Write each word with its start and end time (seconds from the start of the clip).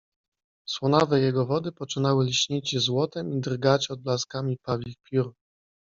Słonawe 0.67 1.19
jego 1.21 1.45
wody 1.45 1.71
poczynały 1.71 2.25
lśnić 2.25 2.77
złotem 2.79 3.33
i 3.33 3.39
drgać 3.39 3.91
odblaskami 3.91 4.57
pawich 4.63 4.97
piór. 5.03 5.33